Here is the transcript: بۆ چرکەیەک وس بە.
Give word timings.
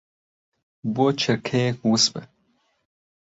بۆ 0.93 1.05
چرکەیەک 1.21 1.79
وس 1.89 2.05
بە. 2.13 2.21